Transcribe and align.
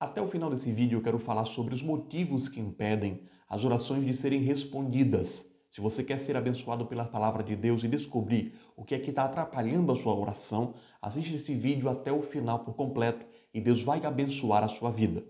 Até 0.00 0.22
o 0.22 0.28
final 0.28 0.48
desse 0.48 0.70
vídeo 0.70 0.96
eu 0.96 1.02
quero 1.02 1.18
falar 1.18 1.44
sobre 1.44 1.74
os 1.74 1.82
motivos 1.82 2.48
que 2.48 2.60
impedem 2.60 3.20
as 3.48 3.64
orações 3.64 4.06
de 4.06 4.14
serem 4.14 4.40
respondidas. 4.42 5.52
Se 5.68 5.80
você 5.80 6.04
quer 6.04 6.20
ser 6.20 6.36
abençoado 6.36 6.86
pela 6.86 7.04
palavra 7.04 7.42
de 7.42 7.56
Deus 7.56 7.82
e 7.82 7.88
descobrir 7.88 8.54
o 8.76 8.84
que 8.84 8.94
é 8.94 8.98
que 9.00 9.10
está 9.10 9.24
atrapalhando 9.24 9.90
a 9.90 9.96
sua 9.96 10.14
oração, 10.14 10.74
assista 11.02 11.34
esse 11.34 11.52
vídeo 11.52 11.88
até 11.88 12.12
o 12.12 12.22
final 12.22 12.60
por 12.60 12.74
completo 12.74 13.26
e 13.52 13.60
Deus 13.60 13.82
vai 13.82 14.00
abençoar 14.06 14.62
a 14.62 14.68
sua 14.68 14.92
vida. 14.92 15.26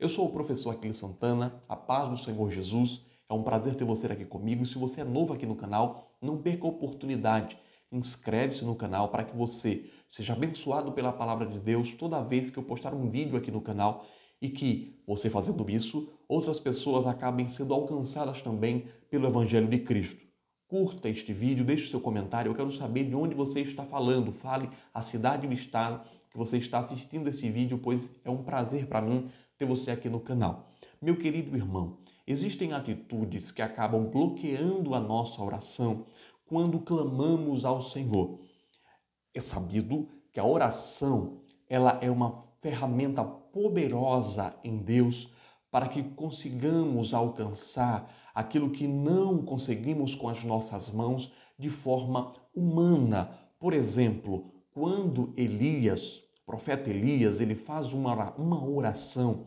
Eu 0.00 0.08
sou 0.08 0.24
o 0.24 0.32
professor 0.32 0.70
Aquiles 0.70 0.96
Santana, 0.96 1.62
a 1.68 1.76
paz 1.76 2.08
do 2.08 2.16
Senhor 2.16 2.50
Jesus. 2.50 3.04
É 3.28 3.34
um 3.34 3.42
prazer 3.42 3.74
ter 3.74 3.84
você 3.84 4.06
aqui 4.06 4.24
comigo. 4.24 4.64
Se 4.64 4.78
você 4.78 5.02
é 5.02 5.04
novo 5.04 5.34
aqui 5.34 5.44
no 5.44 5.56
canal, 5.56 6.16
não 6.22 6.38
perca 6.38 6.64
a 6.64 6.70
oportunidade 6.70 7.58
inscreve-se 7.90 8.64
no 8.64 8.74
canal 8.74 9.08
para 9.08 9.24
que 9.24 9.36
você 9.36 9.90
seja 10.08 10.32
abençoado 10.32 10.92
pela 10.92 11.12
palavra 11.12 11.46
de 11.46 11.58
Deus 11.58 11.94
toda 11.94 12.22
vez 12.22 12.50
que 12.50 12.58
eu 12.58 12.62
postar 12.62 12.94
um 12.94 13.08
vídeo 13.08 13.36
aqui 13.36 13.50
no 13.50 13.60
canal 13.60 14.06
e 14.40 14.48
que 14.48 15.00
você 15.06 15.30
fazendo 15.30 15.68
isso, 15.70 16.12
outras 16.28 16.60
pessoas 16.60 17.06
acabem 17.06 17.48
sendo 17.48 17.72
alcançadas 17.72 18.42
também 18.42 18.86
pelo 19.08 19.26
Evangelho 19.26 19.68
de 19.68 19.78
Cristo. 19.78 20.26
Curta 20.68 21.08
este 21.08 21.32
vídeo, 21.32 21.64
deixe 21.64 21.88
seu 21.88 22.00
comentário, 22.00 22.50
eu 22.50 22.54
quero 22.54 22.72
saber 22.72 23.04
de 23.04 23.14
onde 23.14 23.34
você 23.34 23.60
está 23.60 23.84
falando, 23.84 24.32
fale 24.32 24.68
a 24.92 25.00
cidade 25.00 25.46
e 25.46 25.48
o 25.48 25.52
estado 25.52 26.06
que 26.28 26.36
você 26.36 26.58
está 26.58 26.80
assistindo 26.80 27.28
esse 27.28 27.48
vídeo, 27.48 27.78
pois 27.78 28.10
é 28.24 28.30
um 28.30 28.42
prazer 28.42 28.86
para 28.86 29.00
mim 29.00 29.30
ter 29.56 29.64
você 29.64 29.90
aqui 29.90 30.08
no 30.08 30.20
canal. 30.20 30.68
Meu 31.00 31.16
querido 31.16 31.56
irmão, 31.56 31.98
existem 32.26 32.72
atitudes 32.72 33.52
que 33.52 33.62
acabam 33.62 34.04
bloqueando 34.10 34.94
a 34.94 35.00
nossa 35.00 35.42
oração 35.42 36.04
quando 36.46 36.80
clamamos 36.80 37.64
ao 37.64 37.80
Senhor. 37.80 38.40
É 39.34 39.40
sabido 39.40 40.08
que 40.32 40.40
a 40.40 40.44
oração, 40.44 41.40
ela 41.68 41.98
é 42.00 42.10
uma 42.10 42.44
ferramenta 42.60 43.22
poderosa 43.24 44.56
em 44.64 44.78
Deus 44.78 45.32
para 45.70 45.88
que 45.88 46.02
consigamos 46.02 47.12
alcançar 47.12 48.10
aquilo 48.34 48.70
que 48.70 48.86
não 48.86 49.44
conseguimos 49.44 50.14
com 50.14 50.28
as 50.28 50.42
nossas 50.44 50.90
mãos 50.90 51.32
de 51.58 51.68
forma 51.68 52.32
humana. 52.54 53.30
Por 53.58 53.74
exemplo, 53.74 54.52
quando 54.70 55.32
Elias, 55.36 56.22
profeta 56.44 56.88
Elias, 56.88 57.40
ele 57.40 57.54
faz 57.54 57.92
uma, 57.92 58.34
uma 58.36 58.64
oração 58.64 59.46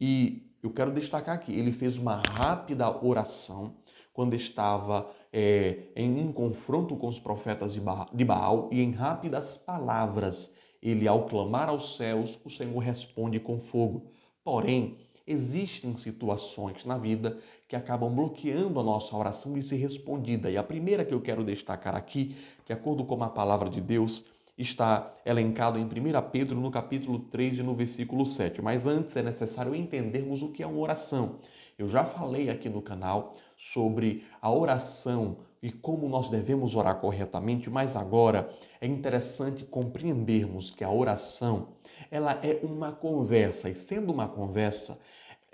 e 0.00 0.50
eu 0.62 0.70
quero 0.70 0.92
destacar 0.92 1.34
aqui, 1.34 1.52
ele 1.52 1.72
fez 1.72 1.98
uma 1.98 2.16
rápida 2.16 3.04
oração 3.04 3.76
quando 4.12 4.34
estava 4.34 5.10
é, 5.32 5.84
em 5.96 6.20
um 6.20 6.32
confronto 6.32 6.96
com 6.96 7.06
os 7.06 7.18
profetas 7.18 7.74
de 8.12 8.24
Baal 8.24 8.68
e 8.70 8.80
em 8.80 8.92
rápidas 8.92 9.56
palavras, 9.56 10.52
ele, 10.82 11.06
ao 11.06 11.26
clamar 11.26 11.68
aos 11.68 11.96
céus, 11.96 12.40
o 12.44 12.50
Senhor 12.50 12.78
responde 12.78 13.38
com 13.38 13.58
fogo. 13.58 14.10
Porém, 14.42 14.96
existem 15.26 15.96
situações 15.96 16.84
na 16.84 16.98
vida 16.98 17.38
que 17.68 17.76
acabam 17.76 18.12
bloqueando 18.12 18.80
a 18.80 18.82
nossa 18.82 19.16
oração 19.16 19.54
de 19.54 19.64
ser 19.64 19.76
respondida. 19.76 20.50
E 20.50 20.56
a 20.56 20.62
primeira 20.62 21.04
que 21.04 21.14
eu 21.14 21.20
quero 21.20 21.44
destacar 21.44 21.94
aqui, 21.94 22.34
de 22.66 22.72
acordo 22.72 23.04
com 23.04 23.22
a 23.22 23.28
palavra 23.28 23.70
de 23.70 23.80
Deus, 23.80 24.24
está 24.56 25.12
elencado 25.24 25.78
em 25.78 25.84
1 25.84 25.88
Pedro 26.30 26.60
no 26.60 26.70
capítulo 26.70 27.18
3 27.20 27.58
e 27.58 27.62
no 27.62 27.74
versículo 27.74 28.26
7. 28.26 28.60
Mas 28.60 28.86
antes 28.86 29.16
é 29.16 29.22
necessário 29.22 29.74
entendermos 29.74 30.42
o 30.42 30.50
que 30.50 30.62
é 30.62 30.66
uma 30.66 30.78
oração. 30.78 31.38
Eu 31.78 31.88
já 31.88 32.04
falei 32.04 32.50
aqui 32.50 32.68
no 32.68 32.82
canal 32.82 33.34
sobre 33.56 34.24
a 34.40 34.50
oração 34.50 35.38
e 35.62 35.70
como 35.70 36.08
nós 36.08 36.28
devemos 36.28 36.74
orar 36.74 37.00
corretamente, 37.00 37.70
mas 37.70 37.94
agora 37.94 38.48
é 38.80 38.86
interessante 38.86 39.64
compreendermos 39.64 40.70
que 40.70 40.82
a 40.82 40.90
oração, 40.90 41.68
ela 42.10 42.32
é 42.42 42.58
uma 42.64 42.90
conversa 42.92 43.70
e 43.70 43.74
sendo 43.74 44.12
uma 44.12 44.28
conversa, 44.28 44.98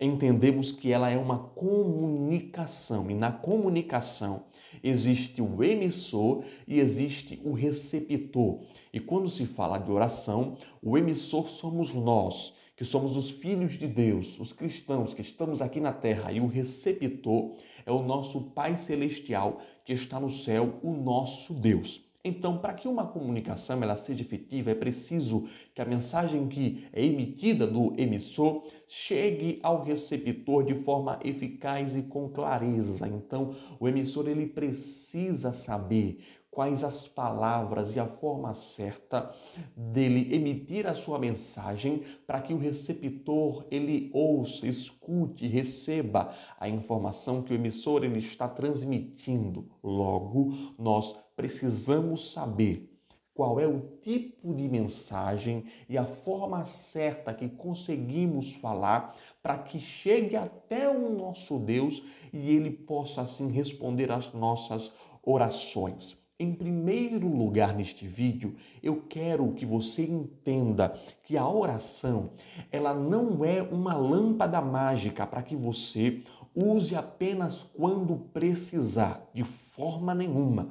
entendemos 0.00 0.72
que 0.72 0.90
ela 0.90 1.10
é 1.10 1.16
uma 1.18 1.38
comunicação 1.38 3.10
e 3.10 3.14
na 3.14 3.30
comunicação 3.30 4.44
existe 4.82 5.40
o 5.42 5.62
emissor 5.62 6.44
e 6.66 6.80
existe 6.80 7.40
o 7.44 7.52
receptor. 7.52 8.60
E 8.92 9.00
quando 9.00 9.28
se 9.28 9.46
fala 9.46 9.78
de 9.78 9.90
oração, 9.90 10.56
o 10.82 10.96
emissor 10.96 11.48
somos 11.48 11.92
nós, 11.92 12.54
que 12.76 12.84
somos 12.84 13.16
os 13.16 13.30
filhos 13.30 13.76
de 13.76 13.86
Deus, 13.86 14.38
os 14.38 14.52
cristãos 14.52 15.12
que 15.12 15.20
estamos 15.20 15.60
aqui 15.60 15.80
na 15.80 15.92
terra, 15.92 16.30
e 16.30 16.40
o 16.40 16.46
receptor 16.46 17.56
é 17.84 17.90
o 17.90 18.02
nosso 18.02 18.40
Pai 18.52 18.76
celestial 18.76 19.60
que 19.84 19.92
está 19.92 20.20
no 20.20 20.30
céu, 20.30 20.78
o 20.82 20.92
nosso 20.92 21.52
Deus. 21.54 22.07
Então, 22.24 22.58
para 22.58 22.74
que 22.74 22.88
uma 22.88 23.06
comunicação 23.06 23.82
ela 23.82 23.96
seja 23.96 24.22
efetiva, 24.22 24.70
é 24.70 24.74
preciso 24.74 25.48
que 25.72 25.80
a 25.80 25.84
mensagem 25.84 26.48
que 26.48 26.86
é 26.92 27.04
emitida 27.04 27.66
do 27.66 27.92
emissor 27.96 28.64
chegue 28.88 29.60
ao 29.62 29.84
receptor 29.84 30.64
de 30.64 30.74
forma 30.74 31.20
eficaz 31.22 31.94
e 31.94 32.02
com 32.02 32.28
clareza. 32.28 33.06
Então, 33.06 33.54
o 33.78 33.88
emissor 33.88 34.28
ele 34.28 34.46
precisa 34.46 35.52
saber 35.52 36.18
quais 36.50 36.82
as 36.82 37.06
palavras 37.06 37.94
e 37.94 38.00
a 38.00 38.06
forma 38.06 38.52
certa 38.52 39.32
dele 39.76 40.34
emitir 40.34 40.88
a 40.88 40.94
sua 40.94 41.16
mensagem 41.16 42.02
para 42.26 42.40
que 42.40 42.52
o 42.52 42.58
receptor 42.58 43.64
ele 43.70 44.10
ouça, 44.12 44.66
escute, 44.66 45.46
receba 45.46 46.34
a 46.58 46.68
informação 46.68 47.42
que 47.42 47.52
o 47.52 47.54
emissor 47.54 48.02
ele 48.02 48.18
está 48.18 48.48
transmitindo. 48.48 49.68
Logo, 49.80 50.52
nós 50.76 51.14
precisamos 51.38 52.32
saber 52.32 52.92
qual 53.32 53.60
é 53.60 53.66
o 53.68 53.80
tipo 54.02 54.52
de 54.52 54.68
mensagem 54.68 55.66
e 55.88 55.96
a 55.96 56.04
forma 56.04 56.64
certa 56.64 57.32
que 57.32 57.48
conseguimos 57.48 58.54
falar 58.54 59.14
para 59.40 59.56
que 59.56 59.78
chegue 59.78 60.34
até 60.34 60.88
o 60.88 61.08
nosso 61.08 61.60
Deus 61.60 62.02
e 62.32 62.50
ele 62.50 62.72
possa 62.72 63.22
assim 63.22 63.46
responder 63.52 64.10
às 64.10 64.32
nossas 64.32 64.92
orações. 65.22 66.18
Em 66.40 66.52
primeiro 66.52 67.26
lugar, 67.28 67.74
neste 67.74 68.06
vídeo, 68.06 68.54
eu 68.80 69.02
quero 69.08 69.52
que 69.54 69.66
você 69.66 70.02
entenda 70.02 70.96
que 71.24 71.36
a 71.36 71.48
oração, 71.48 72.30
ela 72.70 72.94
não 72.94 73.44
é 73.44 73.60
uma 73.60 73.96
lâmpada 73.96 74.62
mágica 74.62 75.26
para 75.26 75.42
que 75.42 75.56
você 75.56 76.20
use 76.66 76.96
apenas 76.96 77.62
quando 77.62 78.16
precisar, 78.32 79.28
de 79.32 79.44
forma 79.44 80.14
nenhuma. 80.14 80.68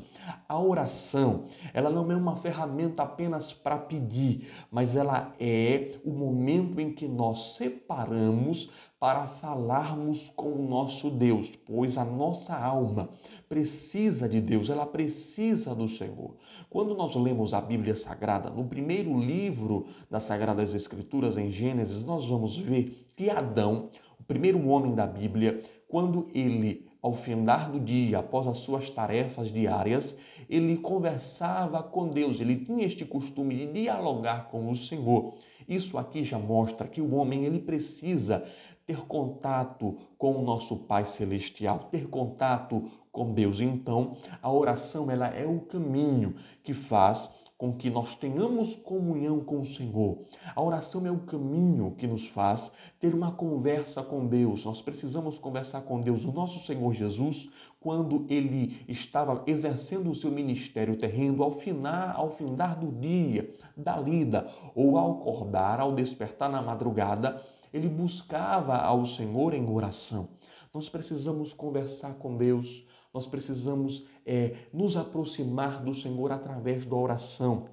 A 0.48 0.60
oração, 0.60 1.46
ela 1.74 1.90
não 1.90 2.12
é 2.12 2.16
uma 2.16 2.36
ferramenta 2.36 3.04
apenas 3.04 3.54
para 3.54 3.78
pedir, 3.78 4.50
mas 4.70 4.96
ela 4.96 5.34
é 5.40 5.92
o 6.04 6.12
momento 6.12 6.80
em 6.82 6.92
que 6.92 7.08
nós 7.08 7.56
separamos 7.56 8.70
para 9.00 9.28
falarmos 9.28 10.30
com 10.30 10.52
o 10.54 10.68
nosso 10.68 11.12
Deus, 11.12 11.56
pois 11.56 11.98
a 11.98 12.04
nossa 12.04 12.56
alma 12.56 13.10
precisa 13.48 14.28
de 14.28 14.42
Deus, 14.42 14.70
ela 14.70 14.86
precisa 14.86 15.74
do 15.74 15.88
Senhor. 15.88 16.36
Quando 16.70 16.96
nós 16.96 17.16
lemos 17.16 17.54
a 17.54 17.62
Bíblia 17.62 17.96
Sagrada, 17.96 18.50
no 18.50 18.66
primeiro 18.66 19.18
livro 19.18 19.86
das 20.10 20.24
Sagradas 20.24 20.74
Escrituras, 20.74 21.38
em 21.38 21.52
Gênesis, 21.52 22.04
nós 22.04 22.26
vamos 22.26 22.58
ver 22.58 23.06
que 23.16 23.30
Adão, 23.30 23.90
o 24.20 24.24
primeiro 24.24 24.68
homem 24.68 24.94
da 24.94 25.06
Bíblia, 25.06 25.62
quando 25.88 26.28
ele 26.34 26.88
ao 27.02 27.14
findar 27.14 27.72
do 27.72 27.80
dia, 27.80 28.20
após 28.20 28.48
as 28.48 28.58
suas 28.58 28.90
tarefas 28.90 29.52
diárias, 29.52 30.18
ele 30.50 30.78
conversava 30.78 31.82
com 31.82 32.08
Deus, 32.08 32.40
ele 32.40 32.58
tinha 32.58 32.86
este 32.86 33.06
costume 33.06 33.56
de 33.56 33.84
dialogar 33.84 34.50
com 34.50 34.70
o 34.70 34.76
Senhor. 34.76 35.36
Isso 35.68 35.98
aqui 35.98 36.24
já 36.24 36.40
mostra 36.40 36.88
que 36.88 37.02
o 37.02 37.16
homem 37.16 37.46
ele 37.46 37.60
precisa 37.60 38.44
ter 38.86 39.06
contato 39.06 39.98
com 40.18 40.36
o 40.36 40.42
nosso 40.42 40.78
Pai 40.78 41.06
celestial, 41.06 41.90
ter 41.92 42.08
contato 42.08 42.90
com 43.12 43.34
Deus. 43.34 43.60
Então, 43.60 44.16
a 44.42 44.52
oração 44.52 45.12
ela 45.12 45.28
é 45.28 45.46
o 45.46 45.60
caminho 45.60 46.36
que 46.64 46.74
faz 46.74 47.30
com 47.58 47.74
que 47.74 47.90
nós 47.90 48.16
tenhamos 48.16 48.76
comunhão 48.76 49.40
com 49.40 49.60
o 49.60 49.66
Senhor. 49.66 50.20
A 50.56 50.62
oração 50.62 51.06
é 51.08 51.12
o 51.12 51.20
caminho 51.20 51.96
que 51.98 52.06
nos 52.06 52.28
faz 52.28 52.72
ter 53.00 53.16
uma 53.16 53.32
conversa 53.32 54.04
com 54.04 54.28
Deus. 54.28 54.64
Nós 54.64 54.82
precisamos 54.82 55.40
conversar 55.40 55.82
com 55.82 56.00
Deus. 56.00 56.24
O 56.24 56.32
nosso 56.32 56.64
Senhor 56.66 56.94
Jesus, 56.94 57.50
quando 57.80 58.28
ele 58.30 58.86
estava 58.88 59.44
exercendo 59.48 60.12
o 60.12 60.16
seu 60.16 60.32
ministério 60.32 60.96
terreno, 60.96 61.42
ao 61.42 61.52
final, 61.52 62.16
ao 62.16 62.32
findar 62.32 62.80
do 62.80 62.92
dia, 62.92 63.52
da 63.76 63.98
lida, 63.98 64.48
ou 64.76 64.98
ao 64.98 65.14
acordar, 65.14 65.80
ao 65.80 65.96
despertar 65.96 66.50
na 66.50 66.62
madrugada, 66.62 67.42
ele 67.74 67.90
buscava 67.90 68.78
ao 68.78 69.04
Senhor 69.04 69.54
em 69.56 69.68
oração. 69.70 70.30
Nós 70.74 70.90
precisamos 70.90 71.54
conversar 71.54 72.14
com 72.16 72.38
Deus, 72.38 72.86
nós 73.14 73.28
precisamos 73.28 74.06
é, 74.26 74.56
nos 74.74 74.96
aproximar 74.96 75.84
do 75.84 75.94
Senhor 75.94 76.32
através 76.32 76.86
da 76.86 76.96
oração, 76.96 77.70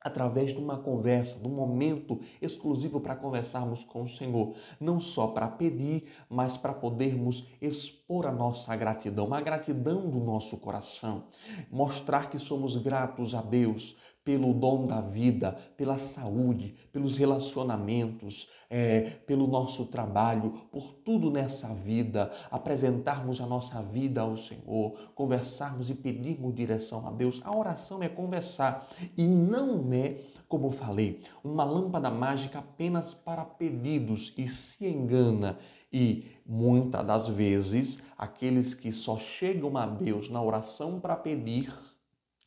através 0.00 0.52
de 0.52 0.58
uma 0.58 0.76
conversa, 0.78 1.38
de 1.38 1.46
um 1.46 1.54
momento 1.54 2.18
exclusivo 2.40 3.00
para 3.00 3.14
conversarmos 3.14 3.84
com 3.84 4.02
o 4.02 4.08
Senhor, 4.08 4.54
não 4.80 5.00
só 5.00 5.28
para 5.28 5.46
pedir, 5.46 6.04
mas 6.28 6.56
para 6.56 6.74
podermos 6.74 7.46
expor 7.60 8.26
a 8.26 8.32
nossa 8.32 8.74
gratidão, 8.74 9.32
a 9.32 9.40
gratidão 9.40 10.10
do 10.10 10.18
nosso 10.18 10.58
coração, 10.58 11.24
mostrar 11.70 12.30
que 12.30 12.38
somos 12.38 12.76
gratos 12.76 13.34
a 13.34 13.40
Deus 13.40 13.96
pelo 14.24 14.54
dom 14.54 14.84
da 14.84 15.00
vida, 15.00 15.52
pela 15.76 15.98
saúde, 15.98 16.74
pelos 16.92 17.16
relacionamentos, 17.16 18.48
é, 18.70 19.00
pelo 19.26 19.46
nosso 19.46 19.86
trabalho, 19.86 20.52
por 20.70 20.92
tudo 20.92 21.30
nessa 21.30 21.74
vida, 21.74 22.30
apresentarmos 22.50 23.40
a 23.40 23.46
nossa 23.46 23.82
vida 23.82 24.20
ao 24.20 24.36
Senhor, 24.36 24.92
conversarmos 25.14 25.90
e 25.90 25.94
pedirmos 25.94 26.54
direção 26.54 27.06
a 27.06 27.10
Deus. 27.10 27.40
A 27.44 27.54
oração 27.54 28.02
é 28.02 28.08
conversar 28.08 28.88
e 29.16 29.26
não 29.26 29.92
é, 29.92 30.16
como 30.48 30.70
falei, 30.70 31.20
uma 31.42 31.64
lâmpada 31.64 32.10
mágica 32.10 32.60
apenas 32.60 33.12
para 33.12 33.44
pedidos 33.44 34.32
e 34.38 34.46
se 34.46 34.86
engana. 34.86 35.58
E 35.92 36.30
muitas 36.46 37.04
das 37.04 37.28
vezes, 37.28 37.98
aqueles 38.16 38.72
que 38.72 38.92
só 38.92 39.18
chegam 39.18 39.76
a 39.76 39.84
Deus 39.84 40.30
na 40.30 40.40
oração 40.40 40.98
para 40.98 41.16
pedir, 41.16 41.70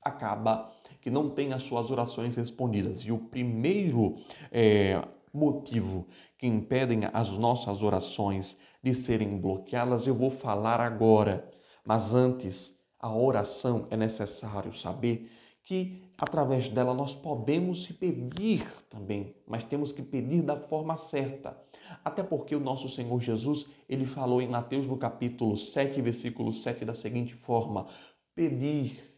acaba 0.01 0.72
que 1.05 1.11
não 1.11 1.29
tem 1.29 1.53
as 1.53 1.61
suas 1.61 1.91
orações 1.91 2.35
respondidas. 2.35 3.01
E 3.01 3.11
o 3.11 3.19
primeiro 3.19 4.15
é, 4.51 4.99
motivo 5.31 6.07
que 6.35 6.47
impedem 6.47 7.01
as 7.13 7.37
nossas 7.37 7.83
orações 7.83 8.57
de 8.81 8.91
serem 8.95 9.37
bloqueadas, 9.37 10.07
eu 10.07 10.15
vou 10.15 10.31
falar 10.31 10.81
agora. 10.81 11.47
Mas 11.85 12.15
antes, 12.15 12.75
a 12.99 13.15
oração 13.15 13.85
é 13.91 13.95
necessário 13.95 14.73
saber 14.73 15.29
que 15.61 16.01
através 16.17 16.69
dela 16.69 16.91
nós 16.91 17.13
podemos 17.13 17.85
pedir 17.85 18.65
também, 18.89 19.35
mas 19.47 19.63
temos 19.63 19.91
que 19.91 20.01
pedir 20.01 20.41
da 20.41 20.55
forma 20.55 20.97
certa. 20.97 21.55
Até 22.03 22.23
porque 22.23 22.55
o 22.55 22.59
nosso 22.59 22.89
Senhor 22.89 23.21
Jesus, 23.21 23.67
ele 23.87 24.07
falou 24.07 24.41
em 24.41 24.47
Mateus 24.47 24.87
no 24.87 24.97
capítulo 24.97 25.55
7, 25.55 26.01
versículo 26.01 26.51
7 26.51 26.83
da 26.83 26.95
seguinte 26.95 27.35
forma: 27.35 27.85
Pedir 28.33 29.14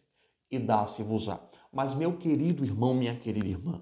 e 0.50 0.58
dá-se-vos-á. 0.60 1.40
Mas, 1.72 1.94
meu 1.94 2.18
querido 2.18 2.64
irmão, 2.64 2.94
minha 2.94 3.16
querida 3.16 3.48
irmã, 3.48 3.82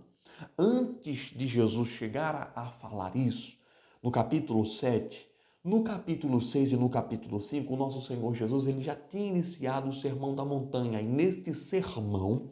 antes 0.57 1.33
de 1.35 1.47
Jesus 1.47 1.89
chegar 1.89 2.51
a, 2.56 2.62
a 2.63 2.71
falar 2.71 3.15
isso, 3.15 3.57
no 4.01 4.12
capítulo 4.12 4.65
7, 4.65 5.27
no 5.63 5.83
capítulo 5.83 6.39
6 6.39 6.73
e 6.73 6.77
no 6.77 6.89
capítulo 6.89 7.39
5, 7.39 7.73
o 7.73 7.77
nosso 7.77 8.01
Senhor 8.01 8.35
Jesus 8.35 8.67
ele 8.67 8.81
já 8.81 8.95
tinha 8.95 9.29
iniciado 9.29 9.89
o 9.89 9.94
Sermão 9.94 10.35
da 10.35 10.45
Montanha. 10.45 11.01
E 11.01 11.07
neste 11.07 11.51
sermão, 11.53 12.51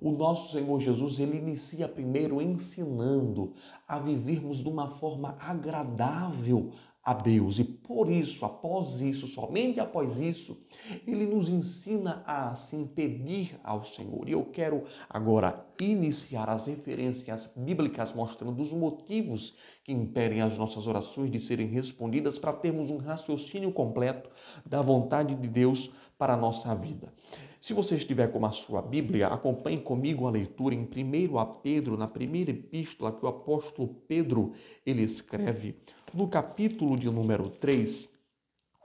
o 0.00 0.10
nosso 0.10 0.52
Senhor 0.52 0.80
Jesus 0.80 1.20
ele 1.20 1.38
inicia 1.38 1.88
primeiro 1.88 2.42
ensinando 2.42 3.54
a 3.86 3.98
vivermos 3.98 4.58
de 4.58 4.68
uma 4.68 4.88
forma 4.88 5.36
agradável 5.40 6.72
a 7.02 7.14
Deus. 7.14 7.58
E 7.58 7.64
por 7.64 8.10
isso, 8.10 8.44
após 8.44 9.00
isso, 9.00 9.26
somente 9.26 9.80
após 9.80 10.20
isso, 10.20 10.60
ele 11.06 11.26
nos 11.26 11.48
ensina 11.48 12.22
a 12.26 12.50
assim 12.50 12.86
pedir 12.86 13.58
ao 13.64 13.82
Senhor. 13.82 14.28
E 14.28 14.32
eu 14.32 14.44
quero 14.44 14.84
agora 15.08 15.66
iniciar 15.80 16.48
as 16.48 16.66
referências 16.66 17.48
bíblicas 17.56 18.12
mostrando 18.12 18.60
os 18.60 18.72
motivos 18.72 19.56
que 19.82 19.92
impedem 19.92 20.42
as 20.42 20.58
nossas 20.58 20.86
orações 20.86 21.30
de 21.30 21.40
serem 21.40 21.68
respondidas 21.68 22.38
para 22.38 22.52
termos 22.52 22.90
um 22.90 22.98
raciocínio 22.98 23.72
completo 23.72 24.28
da 24.66 24.82
vontade 24.82 25.34
de 25.34 25.48
Deus 25.48 25.90
para 26.18 26.34
a 26.34 26.36
nossa 26.36 26.74
vida. 26.74 27.12
Se 27.60 27.72
você 27.72 27.96
estiver 27.96 28.30
com 28.30 28.44
a 28.46 28.52
sua 28.52 28.80
Bíblia, 28.80 29.26
acompanhe 29.26 29.78
comigo 29.78 30.26
a 30.26 30.30
leitura 30.30 30.76
em 30.76 30.82
1 30.82 31.38
a 31.38 31.46
Pedro, 31.46 31.96
na 31.96 32.06
primeira 32.06 32.52
epístola 32.52 33.10
que 33.10 33.24
o 33.24 33.28
apóstolo 33.28 33.88
Pedro 34.06 34.52
ele 34.86 35.02
escreve, 35.02 35.76
no 36.12 36.28
capítulo 36.28 36.96
de 36.96 37.10
número 37.10 37.48
3, 37.48 38.08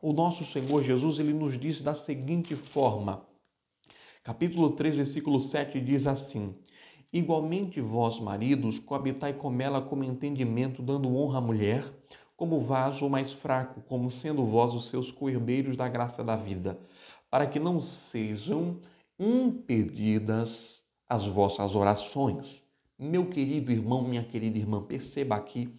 o 0.02 0.14
nosso 0.14 0.46
Senhor 0.46 0.84
Jesus 0.84 1.20
ele 1.20 1.34
nos 1.34 1.58
diz 1.58 1.82
da 1.82 1.94
seguinte 1.94 2.56
forma. 2.56 3.26
Capítulo 4.24 4.70
3, 4.72 4.98
versículo 4.98 5.40
7 5.40 5.80
diz 5.80 6.08
assim: 6.08 6.56
Igualmente 7.12 7.80
vós, 7.82 8.20
maridos, 8.20 8.80
coabitai 8.80 9.34
com 9.34 9.60
ela 9.62 9.82
como 9.82 10.04
entendimento, 10.04 10.82
dando 10.82 11.16
honra 11.16 11.38
à 11.38 11.42
mulher, 11.42 11.84
como 12.36 12.60
vaso 12.60 13.10
mais 13.10 13.32
fraco, 13.32 13.82
como 13.82 14.10
sendo 14.10 14.46
vós 14.46 14.74
os 14.74 14.88
seus 14.88 15.12
coerdeiros 15.12 15.78
da 15.78 15.88
graça 15.88 16.24
da 16.24 16.36
vida 16.36 16.80
para 17.34 17.48
que 17.48 17.58
não 17.58 17.82
sejam 17.82 18.80
impedidas 19.20 20.84
as 21.10 21.26
vossas 21.26 21.74
orações. 21.74 22.62
Meu 22.96 23.28
querido 23.28 23.72
irmão, 23.72 24.08
minha 24.08 24.24
querida 24.24 24.60
irmã, 24.60 24.84
perceba 24.84 25.36
aqui 25.36 25.74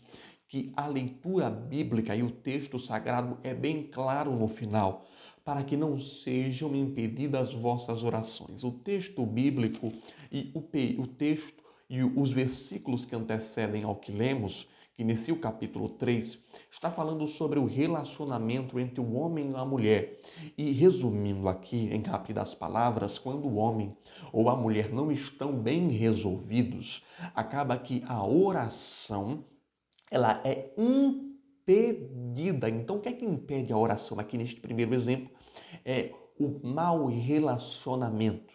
que 0.55 0.73
a 0.77 0.87
leitura 0.87 1.51
bíblica 1.51 2.15
e 2.15 2.23
o 2.23 2.31
texto 2.31 2.79
sagrado 2.79 3.37
é 3.43 3.53
bem 3.53 3.83
claro 3.83 4.31
no 4.37 4.47
final, 4.47 5.05
para 5.45 5.65
que 5.65 5.77
não 5.77 5.99
sejam 5.99 6.77
impedidas 6.77 7.49
as 7.49 7.55
vossas 7.55 8.05
orações. 8.05 8.63
O 8.63 8.71
texto 8.71 9.27
bíblico 9.27 9.91
e 10.31 10.53
o, 10.55 10.61
o 11.03 11.07
texto 11.09 11.61
e 11.91 12.05
os 12.05 12.31
versículos 12.31 13.05
que 13.05 13.17
antecedem 13.17 13.83
ao 13.83 13.97
que 13.97 14.13
lemos 14.13 14.69
que 14.97 15.03
inicia 15.03 15.35
o 15.35 15.41
capítulo 15.41 15.89
3, 15.89 16.39
está 16.71 16.89
falando 16.89 17.27
sobre 17.27 17.59
o 17.59 17.65
relacionamento 17.65 18.79
entre 18.79 19.01
o 19.01 19.15
homem 19.15 19.51
e 19.51 19.57
a 19.57 19.65
mulher. 19.65 20.21
E 20.57 20.71
resumindo 20.71 21.49
aqui 21.49 21.89
em 21.93 22.01
rápidas 22.01 22.55
palavras, 22.55 23.19
quando 23.19 23.49
o 23.49 23.57
homem 23.57 23.93
ou 24.33 24.49
a 24.49 24.55
mulher 24.55 24.93
não 24.93 25.11
estão 25.11 25.53
bem 25.53 25.89
resolvidos, 25.89 27.03
acaba 27.35 27.77
que 27.77 28.05
a 28.07 28.25
oração 28.25 29.45
ela 30.15 30.41
é 30.45 30.73
impedida. 30.79 32.69
Então, 32.69 32.97
o 32.97 33.01
que 33.01 33.09
é 33.09 33.13
que 33.13 33.25
impede 33.25 33.73
a 33.73 33.77
oração 33.77 34.21
aqui 34.21 34.39
neste 34.39 34.61
primeiro 34.61 34.95
exemplo? 34.95 35.29
É 35.85 36.13
o 36.39 36.61
mau 36.65 37.07
relacionamento 37.07 38.55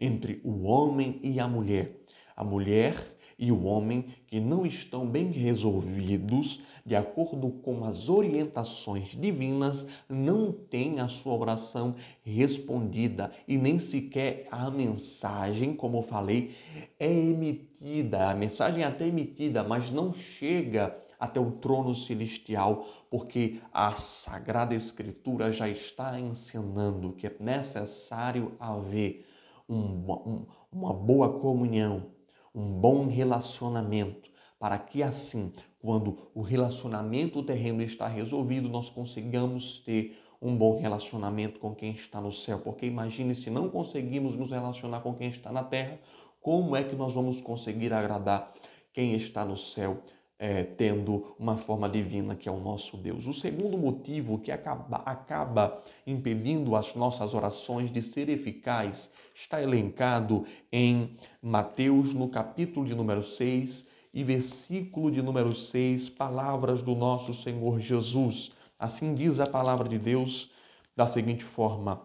entre 0.00 0.40
o 0.44 0.64
homem 0.64 1.20
e 1.22 1.38
a 1.38 1.46
mulher. 1.46 2.02
A 2.34 2.42
mulher 2.42 2.94
e 3.38 3.52
o 3.52 3.64
homem 3.64 4.06
que 4.26 4.40
não 4.40 4.64
estão 4.64 5.06
bem 5.06 5.30
resolvidos, 5.30 6.60
de 6.84 6.96
acordo 6.96 7.50
com 7.50 7.84
as 7.84 8.08
orientações 8.08 9.08
divinas, 9.10 9.86
não 10.08 10.50
têm 10.50 11.00
a 11.00 11.08
sua 11.08 11.34
oração 11.34 11.94
respondida 12.22 13.30
e 13.46 13.58
nem 13.58 13.78
sequer 13.78 14.46
a 14.50 14.70
mensagem, 14.70 15.74
como 15.74 15.98
eu 15.98 16.02
falei, 16.02 16.54
é 16.98 17.12
emitida. 17.12 18.30
A 18.30 18.34
mensagem 18.34 18.82
é 18.82 18.86
até 18.86 19.06
emitida, 19.06 19.62
mas 19.62 19.90
não 19.90 20.12
chega 20.12 20.96
até 21.18 21.40
o 21.40 21.50
trono 21.50 21.94
celestial, 21.94 22.86
porque 23.10 23.60
a 23.72 23.92
Sagrada 23.92 24.74
Escritura 24.74 25.50
já 25.50 25.68
está 25.68 26.18
ensinando 26.18 27.12
que 27.12 27.26
é 27.26 27.36
necessário 27.40 28.52
haver 28.58 29.24
uma, 29.68 30.46
uma 30.70 30.92
boa 30.92 31.38
comunhão 31.38 32.15
um 32.56 32.72
bom 32.72 33.06
relacionamento, 33.06 34.30
para 34.58 34.78
que 34.78 35.02
assim, 35.02 35.52
quando 35.78 36.30
o 36.34 36.40
relacionamento 36.40 37.42
terreno 37.42 37.82
está 37.82 38.08
resolvido, 38.08 38.66
nós 38.66 38.88
consigamos 38.88 39.80
ter 39.80 40.16
um 40.40 40.56
bom 40.56 40.80
relacionamento 40.80 41.60
com 41.60 41.74
quem 41.74 41.92
está 41.92 42.18
no 42.18 42.32
céu. 42.32 42.58
Porque 42.60 42.86
imagine 42.86 43.34
se 43.34 43.50
não 43.50 43.68
conseguimos 43.68 44.34
nos 44.34 44.50
relacionar 44.50 45.00
com 45.00 45.14
quem 45.14 45.28
está 45.28 45.52
na 45.52 45.62
terra, 45.62 46.00
como 46.40 46.74
é 46.74 46.82
que 46.82 46.96
nós 46.96 47.12
vamos 47.12 47.42
conseguir 47.42 47.92
agradar 47.92 48.54
quem 48.90 49.14
está 49.14 49.44
no 49.44 49.56
céu? 49.56 50.02
É, 50.38 50.64
tendo 50.64 51.34
uma 51.38 51.56
forma 51.56 51.88
divina 51.88 52.34
que 52.34 52.48
é 52.48 52.52
o 52.52 52.60
nosso 52.60 52.96
Deus. 52.96 53.26
O 53.26 53.32
segundo 53.32 53.78
motivo 53.78 54.38
que 54.38 54.52
acaba, 54.52 54.98
acaba 54.98 55.82
impedindo 56.06 56.76
as 56.76 56.94
nossas 56.94 57.34
orações 57.34 57.90
de 57.90 58.02
ser 58.02 58.28
eficazes 58.28 59.10
está 59.34 59.62
elencado 59.62 60.44
em 60.70 61.16
Mateus, 61.40 62.12
no 62.12 62.28
capítulo 62.28 62.86
de 62.86 62.94
número 62.94 63.24
6 63.24 63.88
e 64.14 64.22
versículo 64.22 65.10
de 65.10 65.22
número 65.22 65.54
6, 65.54 66.08
palavras 66.10 66.82
do 66.82 66.94
nosso 66.94 67.32
Senhor 67.32 67.80
Jesus. 67.80 68.52
Assim 68.78 69.14
diz 69.14 69.40
a 69.40 69.46
palavra 69.46 69.88
de 69.88 69.98
Deus 69.98 70.50
da 70.94 71.06
seguinte 71.06 71.44
forma: 71.44 72.02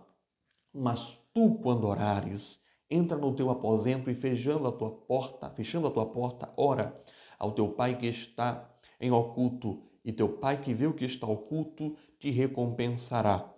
Mas 0.74 1.18
tu, 1.34 1.56
quando 1.62 1.88
orares, 1.88 2.60
entra 2.90 3.18
no 3.18 3.34
teu 3.34 3.50
aposento 3.50 4.10
e 4.10 4.14
fechando 4.14 4.68
a 4.68 4.72
tua 4.72 4.92
porta, 4.92 5.50
fechando 5.50 5.88
a 5.88 5.92
tua 5.92 6.06
porta, 6.06 6.50
ora 6.58 7.02
ao 7.42 7.52
teu 7.52 7.70
Pai 7.70 7.98
que 7.98 8.06
está 8.06 8.70
em 9.00 9.10
oculto, 9.10 9.82
e 10.06 10.14
teu 10.14 10.30
Pai 10.30 10.62
que 10.62 10.76
vê 10.76 10.86
o 10.86 10.94
que 10.94 11.06
está 11.06 11.26
oculto 11.26 11.96
te 12.20 12.30
recompensará. 12.30 13.52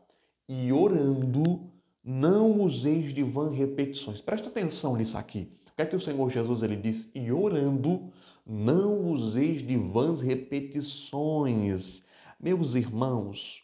E 0.47 0.71
orando, 0.71 1.69
não 2.01 2.61
useis 2.61 3.13
de 3.13 3.21
vã 3.23 3.51
repetições. 3.51 4.21
Presta 4.21 4.47
atenção 4.47 4.95
nisso 4.95 5.17
aqui. 5.17 5.51
O 5.69 5.75
que 5.75 5.81
é 5.81 5.85
que 5.85 5.97
o 5.97 5.99
Senhor 5.99 6.29
Jesus 6.29 6.63
ele 6.63 6.77
diz? 6.77 7.11
E 7.13 7.29
orando, 7.29 8.09
não 8.45 9.11
useis 9.11 9.61
de 9.61 9.75
vãs 9.75 10.21
repetições. 10.21 12.03
Meus 12.39 12.75
irmãos, 12.75 13.63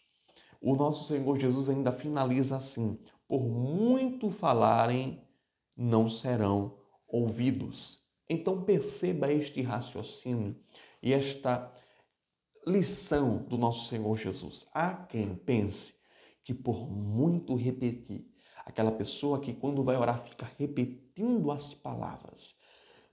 o 0.60 0.76
nosso 0.76 1.08
Senhor 1.08 1.40
Jesus 1.40 1.70
ainda 1.70 1.94
finaliza 1.94 2.58
assim: 2.58 3.00
por 3.26 3.42
muito 3.42 4.30
falarem, 4.30 5.22
não 5.78 6.10
serão 6.10 6.76
ouvidos. 7.08 7.99
Então 8.30 8.64
perceba 8.64 9.34
este 9.34 9.62
raciocínio 9.62 10.56
e 11.02 11.12
esta 11.12 11.74
lição 12.66 13.44
do 13.44 13.58
nosso 13.58 13.90
Senhor 13.90 14.16
Jesus. 14.18 14.68
Há 14.74 14.94
quem 14.94 15.34
pense 15.36 15.96
que 16.44 16.54
por 16.54 16.90
muito 16.90 17.56
repetir 17.56 18.28
aquela 18.66 18.92
pessoa 18.92 19.40
que 19.40 19.54
quando 19.54 19.84
vai 19.84 19.98
orar 19.98 20.22
fica 20.24 20.50
repetindo 20.58 21.52
as 21.52 21.74
palavras. 21.74 22.56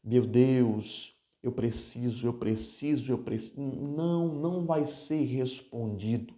Meu 0.05 0.27
Deus, 0.27 1.17
eu 1.43 1.51
preciso, 1.51 2.27
eu 2.27 2.35
preciso, 2.35 3.13
eu 3.13 3.19
preciso. 3.19 3.61
Não, 3.61 4.29
não 4.29 4.67
vai 4.67 4.85
ser 4.85 5.23
respondido. 5.25 6.35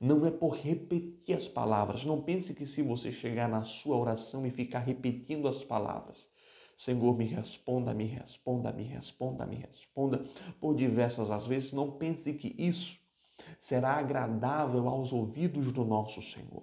Não 0.00 0.24
é 0.26 0.30
por 0.30 0.50
repetir 0.50 1.34
as 1.34 1.48
palavras. 1.48 2.04
Não 2.04 2.20
pense 2.20 2.54
que 2.54 2.66
se 2.66 2.82
você 2.82 3.10
chegar 3.10 3.48
na 3.48 3.64
sua 3.64 3.96
oração 3.96 4.46
e 4.46 4.50
ficar 4.50 4.80
repetindo 4.80 5.48
as 5.48 5.64
palavras, 5.64 6.28
Senhor, 6.78 7.18
me 7.18 7.24
responda, 7.24 7.92
me 7.92 8.04
responda, 8.04 8.72
me 8.72 8.84
responda, 8.84 9.44
me 9.44 9.56
responda, 9.56 10.24
por 10.60 10.76
diversas 10.76 11.28
às 11.28 11.44
vezes, 11.44 11.72
não 11.72 11.90
pense 11.90 12.32
que 12.34 12.54
isso 12.56 12.96
será 13.60 13.94
agradável 13.94 14.88
aos 14.88 15.12
ouvidos 15.12 15.72
do 15.72 15.84
nosso 15.84 16.22
Senhor. 16.22 16.62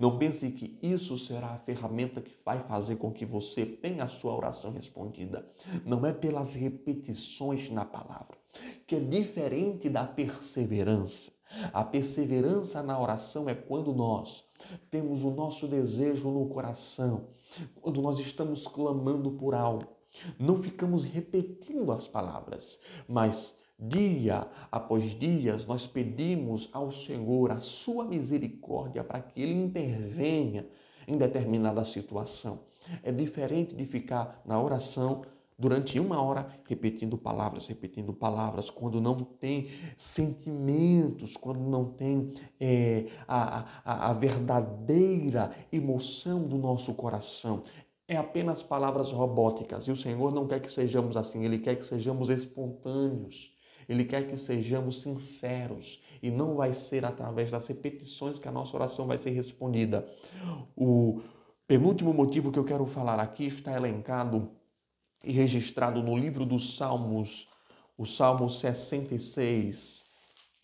Não 0.00 0.18
pense 0.18 0.50
que 0.50 0.76
isso 0.82 1.16
será 1.16 1.50
a 1.50 1.58
ferramenta 1.58 2.20
que 2.20 2.34
vai 2.44 2.60
fazer 2.60 2.96
com 2.96 3.12
que 3.12 3.24
você 3.24 3.64
tenha 3.64 4.02
a 4.02 4.08
sua 4.08 4.34
oração 4.34 4.72
respondida. 4.72 5.48
Não 5.86 6.04
é 6.04 6.12
pelas 6.12 6.56
repetições 6.56 7.70
na 7.70 7.84
palavra, 7.84 8.36
que 8.84 8.96
é 8.96 9.00
diferente 9.00 9.88
da 9.88 10.04
perseverança. 10.04 11.30
A 11.72 11.84
perseverança 11.84 12.82
na 12.82 12.98
oração 12.98 13.48
é 13.48 13.54
quando 13.54 13.92
nós 13.94 14.44
temos 14.90 15.22
o 15.22 15.30
nosso 15.30 15.68
desejo 15.68 16.30
no 16.30 16.48
coração, 16.48 17.28
quando 17.80 18.00
nós 18.00 18.18
estamos 18.18 18.66
clamando 18.66 19.32
por 19.32 19.54
algo. 19.54 19.86
Não 20.38 20.56
ficamos 20.56 21.04
repetindo 21.04 21.90
as 21.90 22.06
palavras, 22.06 22.78
mas 23.08 23.54
Dia 23.84 24.46
após 24.70 25.18
dias, 25.18 25.66
nós 25.66 25.88
pedimos 25.88 26.68
ao 26.72 26.92
Senhor 26.92 27.50
a 27.50 27.60
sua 27.60 28.04
misericórdia 28.04 29.02
para 29.02 29.20
que 29.20 29.42
Ele 29.42 29.54
intervenha 29.54 30.68
em 31.08 31.16
determinada 31.16 31.84
situação. 31.84 32.60
É 33.02 33.10
diferente 33.10 33.74
de 33.74 33.84
ficar 33.84 34.40
na 34.44 34.62
oração 34.62 35.22
durante 35.62 36.00
uma 36.00 36.20
hora 36.20 36.44
repetindo 36.64 37.16
palavras, 37.16 37.68
repetindo 37.68 38.12
palavras, 38.12 38.68
quando 38.68 39.00
não 39.00 39.14
tem 39.14 39.68
sentimentos, 39.96 41.36
quando 41.36 41.60
não 41.60 41.84
tem 41.84 42.32
é, 42.58 43.06
a, 43.28 43.64
a, 43.84 44.10
a 44.10 44.12
verdadeira 44.12 45.52
emoção 45.72 46.42
do 46.48 46.58
nosso 46.58 46.94
coração. 46.94 47.62
É 48.08 48.16
apenas 48.16 48.60
palavras 48.60 49.12
robóticas 49.12 49.86
e 49.86 49.92
o 49.92 49.96
Senhor 49.96 50.34
não 50.34 50.48
quer 50.48 50.60
que 50.60 50.70
sejamos 50.70 51.16
assim, 51.16 51.44
Ele 51.44 51.60
quer 51.60 51.76
que 51.76 51.86
sejamos 51.86 52.28
espontâneos. 52.28 53.56
Ele 53.88 54.04
quer 54.04 54.26
que 54.28 54.36
sejamos 54.36 55.02
sinceros 55.02 56.02
e 56.20 56.30
não 56.30 56.56
vai 56.56 56.72
ser 56.72 57.04
através 57.04 57.50
das 57.50 57.66
repetições 57.68 58.38
que 58.38 58.48
a 58.48 58.52
nossa 58.52 58.76
oração 58.76 59.06
vai 59.06 59.18
ser 59.18 59.30
respondida. 59.30 60.06
O 60.76 61.20
penúltimo 61.68 62.12
motivo 62.12 62.50
que 62.50 62.58
eu 62.58 62.64
quero 62.64 62.86
falar 62.86 63.20
aqui 63.20 63.46
está 63.46 63.72
elencado 63.72 64.50
e 65.24 65.32
registrado 65.32 66.02
no 66.02 66.16
livro 66.16 66.44
dos 66.44 66.76
Salmos, 66.76 67.48
o 67.96 68.04
Salmo 68.04 68.48
66, 68.48 70.04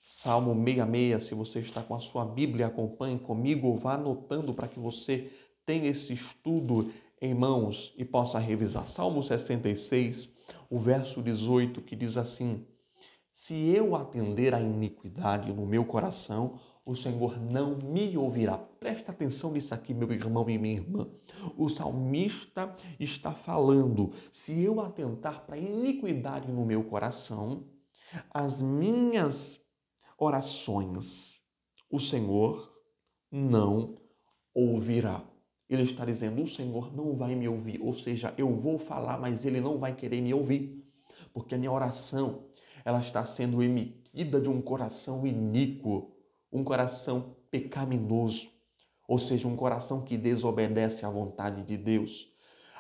Salmo 0.01 0.55
66. 0.55 1.25
Se 1.25 1.35
você 1.35 1.61
está 1.61 1.83
com 1.83 1.95
a 1.95 2.01
sua 2.01 2.25
Bíblia, 2.25 2.67
acompanhe 2.67 3.19
comigo 3.19 3.77
vá 3.77 3.95
anotando 3.95 4.55
para 4.55 4.69
que 4.69 4.79
você 4.79 5.31
tenha 5.65 5.89
esse 5.89 6.13
estudo 6.13 6.91
em 7.21 7.35
mãos 7.35 7.93
e 7.97 8.05
possa 8.05 8.39
revisar. 8.39 8.87
Salmo 8.87 9.23
66, 9.23 10.35
o 10.71 10.79
verso 10.79 11.23
18, 11.23 11.83
que 11.83 11.95
diz 11.95 12.17
assim: 12.17 12.65
se 13.33 13.55
eu 13.69 13.95
atender 13.95 14.55
à 14.55 14.61
iniquidade 14.61 15.53
no 15.53 15.65
meu 15.65 15.85
coração, 15.85 16.59
o 16.89 16.97
Senhor 16.97 17.39
não 17.39 17.77
me 17.77 18.17
ouvirá. 18.17 18.57
Presta 18.57 19.13
atenção 19.13 19.53
nisso 19.53 19.75
aqui, 19.75 19.93
meu 19.93 20.11
irmão 20.11 20.49
e 20.49 20.57
minha 20.57 20.77
irmã. 20.77 21.07
O 21.55 21.69
salmista 21.69 22.75
está 22.99 23.35
falando: 23.35 24.11
se 24.33 24.63
eu 24.63 24.81
atentar 24.81 25.45
para 25.45 25.57
a 25.57 25.59
iniquidade 25.59 26.51
no 26.51 26.65
meu 26.65 26.83
coração, 26.83 27.67
as 28.31 28.63
minhas 28.63 29.61
orações, 30.17 31.43
o 31.91 32.01
Senhor 32.01 32.73
não 33.31 33.99
ouvirá. 34.55 35.23
Ele 35.69 35.83
está 35.83 36.07
dizendo: 36.07 36.43
o 36.43 36.47
Senhor 36.47 36.91
não 36.97 37.15
vai 37.15 37.35
me 37.35 37.47
ouvir, 37.47 37.83
ou 37.83 37.93
seja, 37.93 38.33
eu 38.39 38.55
vou 38.55 38.79
falar, 38.79 39.21
mas 39.21 39.45
ele 39.45 39.61
não 39.61 39.77
vai 39.77 39.95
querer 39.95 40.23
me 40.23 40.33
ouvir, 40.33 40.83
porque 41.35 41.55
a 41.55 41.59
minha 41.59 41.71
oração 41.71 42.47
ela 42.83 42.99
está 42.99 43.27
sendo 43.27 43.63
emitida 43.63 44.41
de 44.41 44.49
um 44.49 44.63
coração 44.63 45.27
iníquo, 45.27 46.15
um 46.53 46.65
coração 46.65 47.37
pecaminoso, 47.51 48.49
ou 49.07 49.19
seja, 49.19 49.49
um 49.49 49.57
coração 49.57 50.03
que 50.03 50.17
desobedece 50.17 51.05
à 51.05 51.11
vontade 51.11 51.63
de 51.63 51.77
Deus. 51.77 52.29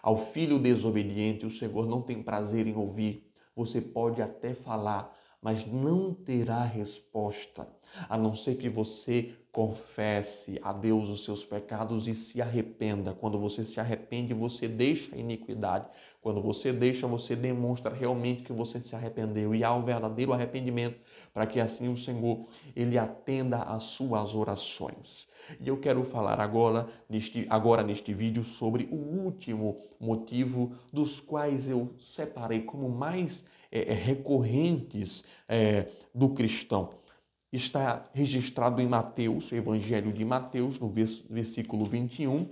Ao 0.02 0.16
filho 0.16 0.58
desobediente, 0.58 1.46
o 1.46 1.50
Senhor 1.50 1.86
não 1.86 2.02
tem 2.02 2.22
prazer 2.22 2.66
em 2.66 2.76
ouvir. 2.76 3.30
Você 3.56 3.80
pode 3.80 4.22
até 4.22 4.54
falar, 4.54 5.12
mas 5.42 5.66
não 5.66 6.14
terá 6.14 6.64
resposta, 6.64 7.68
a 8.08 8.16
não 8.16 8.34
ser 8.34 8.56
que 8.56 8.68
você 8.68 9.34
confesse 9.58 10.60
a 10.62 10.72
Deus 10.72 11.08
os 11.08 11.24
seus 11.24 11.44
pecados 11.44 12.06
e 12.06 12.14
se 12.14 12.40
arrependa. 12.40 13.12
Quando 13.12 13.38
você 13.38 13.64
se 13.64 13.80
arrepende, 13.80 14.32
você 14.32 14.68
deixa 14.68 15.16
a 15.16 15.18
iniquidade. 15.18 15.88
Quando 16.20 16.40
você 16.40 16.72
deixa, 16.72 17.06
você 17.06 17.34
demonstra 17.34 17.92
realmente 17.92 18.42
que 18.42 18.52
você 18.52 18.80
se 18.80 18.94
arrependeu 18.94 19.54
e 19.54 19.64
há 19.64 19.74
um 19.74 19.84
verdadeiro 19.84 20.32
arrependimento, 20.32 21.00
para 21.34 21.46
que 21.46 21.58
assim 21.58 21.88
o 21.88 21.96
Senhor 21.96 22.46
ele 22.76 22.98
atenda 22.98 23.62
às 23.62 23.84
suas 23.84 24.34
orações. 24.34 25.26
E 25.60 25.66
eu 25.66 25.78
quero 25.78 26.04
falar 26.04 26.38
agora 26.38 26.86
neste, 27.08 27.46
agora 27.50 27.82
neste 27.82 28.14
vídeo 28.14 28.44
sobre 28.44 28.88
o 28.92 28.96
último 28.96 29.78
motivo 29.98 30.72
dos 30.92 31.20
quais 31.20 31.68
eu 31.68 31.92
separei 31.98 32.62
como 32.62 32.88
mais 32.88 33.44
é, 33.72 33.92
recorrentes 33.92 35.24
é, 35.48 35.88
do 36.14 36.28
cristão 36.28 36.90
está 37.52 38.04
registrado 38.12 38.80
em 38.80 38.86
Mateus, 38.86 39.50
Evangelho 39.52 40.12
de 40.12 40.24
Mateus, 40.24 40.78
no 40.78 40.88
versículo 40.88 41.84
21 41.84 42.48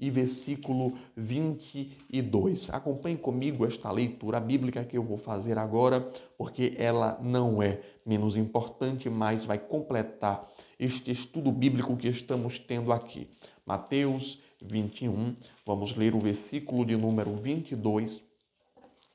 e 0.00 0.10
versículo 0.10 0.94
22. 1.14 2.70
Acompanhe 2.70 3.18
comigo 3.18 3.66
esta 3.66 3.90
leitura 3.92 4.40
bíblica 4.40 4.82
que 4.82 4.96
eu 4.96 5.02
vou 5.02 5.18
fazer 5.18 5.58
agora, 5.58 6.00
porque 6.38 6.74
ela 6.78 7.20
não 7.22 7.62
é 7.62 7.80
menos 8.04 8.36
importante, 8.36 9.10
mas 9.10 9.44
vai 9.44 9.58
completar 9.58 10.48
este 10.78 11.10
estudo 11.10 11.52
bíblico 11.52 11.96
que 11.96 12.08
estamos 12.08 12.58
tendo 12.58 12.92
aqui. 12.92 13.28
Mateus 13.66 14.40
21, 14.62 15.36
vamos 15.66 15.94
ler 15.94 16.14
o 16.14 16.18
versículo 16.18 16.84
de 16.84 16.96
número 16.96 17.36
22, 17.36 18.22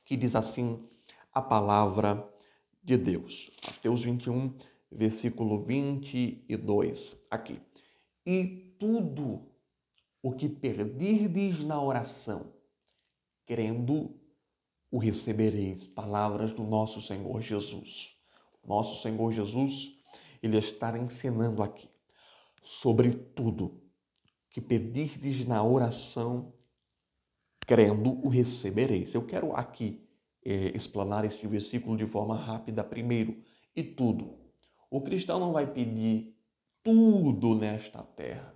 que 0.04 0.16
diz 0.16 0.36
assim 0.36 0.78
a 1.34 1.42
palavra 1.42 2.24
de 2.82 2.96
Deus. 2.96 3.50
Mateus 3.66 4.04
21, 4.04 4.54
versículo 4.90 5.64
22, 5.64 7.16
aqui. 7.30 7.60
E 8.24 8.74
tudo 8.78 9.46
o 10.22 10.32
que 10.32 10.48
perdirdes 10.48 11.62
na 11.62 11.80
oração, 11.80 12.52
crendo, 13.44 14.18
o 14.90 14.98
recebereis. 14.98 15.86
Palavras 15.86 16.52
do 16.52 16.64
nosso 16.64 17.00
Senhor 17.00 17.40
Jesus. 17.42 18.16
Nosso 18.64 19.02
Senhor 19.02 19.30
Jesus, 19.32 19.96
ele 20.42 20.58
está 20.58 20.96
ensinando 20.98 21.62
aqui 21.62 21.88
sobre 22.62 23.12
tudo 23.12 23.80
que 24.50 24.60
pedirdes 24.60 25.44
na 25.44 25.62
oração, 25.62 26.52
crendo, 27.60 28.18
o 28.24 28.28
recebereis. 28.28 29.14
Eu 29.14 29.24
quero 29.24 29.54
aqui 29.54 30.08
é, 30.44 30.76
explanar 30.76 31.24
este 31.24 31.46
versículo 31.46 31.96
de 31.96 32.06
forma 32.06 32.36
rápida. 32.36 32.82
Primeiro, 32.82 33.40
e 33.74 33.84
tudo 33.84 34.45
o 34.90 35.00
cristão 35.00 35.38
não 35.38 35.52
vai 35.52 35.66
pedir 35.66 36.34
tudo 36.82 37.54
nesta 37.54 38.02
terra. 38.02 38.54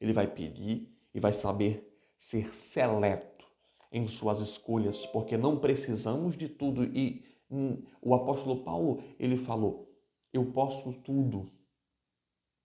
Ele 0.00 0.12
vai 0.12 0.26
pedir 0.26 0.88
e 1.14 1.20
vai 1.20 1.32
saber 1.32 1.88
ser 2.18 2.54
seleto 2.54 3.46
em 3.90 4.06
suas 4.06 4.40
escolhas, 4.40 5.04
porque 5.06 5.36
não 5.36 5.58
precisamos 5.58 6.36
de 6.36 6.48
tudo. 6.48 6.84
E 6.84 7.24
hum, 7.50 7.82
o 8.00 8.14
apóstolo 8.14 8.62
Paulo, 8.62 9.02
ele 9.18 9.36
falou: 9.36 9.92
Eu 10.32 10.46
posso 10.46 10.92
tudo, 10.92 11.50